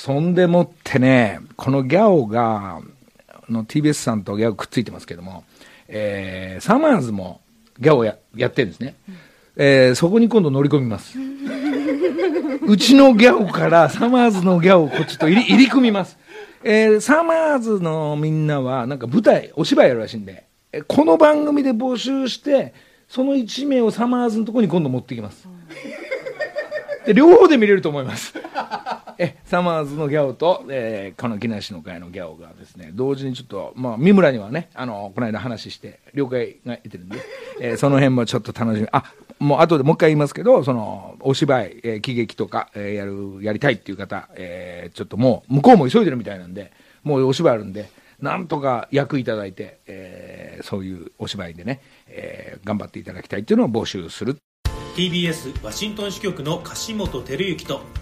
[0.00, 2.80] そんでもってね、このギャオが、
[3.48, 5.42] の TBS さんとギャオくっついてますけども、
[5.88, 7.40] えー、サマーズも
[7.80, 8.94] ギャオややってるんですね。
[9.56, 11.18] えー、そこに今度乗り込みます。
[12.64, 16.16] うちのギャオからサマーズのギャオをこっちと入り入り組みます。
[16.62, 22.72] えー、サマーズのみんなはなんか舞台、お芝居やるらしいんで、えこの番組で募集して、
[23.08, 25.48] その1名をサマーズのところに今度持ってきます。
[27.06, 28.34] で両方で見れると思います。
[29.18, 37.18] えサマーズのギャオと、えー、この木梨の会のギャオがですね同時にちょっと、まあ、三村にはねあのこの間話して了解が得てるんで、
[37.60, 38.88] えー、その辺もちょっと楽しみ。
[38.92, 39.04] あ
[39.40, 47.90] もう後でもう一回言いますけどそのお芝居、えー、喜劇とか、えー、やるやりたいっていう方、えー、ちょっともう向こうも急いでるみたいなんでもうお芝居あるんで
[48.20, 54.36] なんとか役いただいて、えー、そういうお芝居でね、えー、頑張っていただきたいっていうのを募集する。
[54.96, 57.82] TBS ワシントン支局の樫本照之と